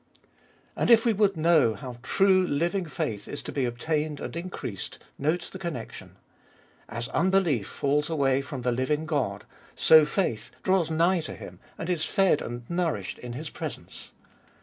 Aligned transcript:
And 0.75 0.89
if 0.89 1.05
we 1.05 1.13
would 1.13 1.37
know 1.37 1.75
how 1.75 1.97
true 2.01 2.43
living 2.47 2.87
faith 2.87 3.27
is 3.27 3.43
to 3.43 3.51
be 3.51 3.65
obtained 3.65 4.19
and 4.19 4.35
increased, 4.35 4.97
note 5.19 5.49
the 5.53 5.59
connection. 5.59 6.15
As 6.89 7.07
unbelief 7.09 7.67
falls 7.67 8.09
away 8.09 8.41
from 8.41 8.63
the 8.63 8.71
living 8.71 9.05
God, 9.05 9.45
so 9.75 10.03
faith 10.03 10.49
draws 10.63 10.89
nigh 10.89 11.21
to 11.21 11.35
Him 11.35 11.59
and 11.77 11.87
is 11.87 12.03
fed 12.03 12.41
and 12.41 12.67
nourished 12.67 13.19
in 13.19 13.33
His 13.33 13.51
presence. 13.51 14.09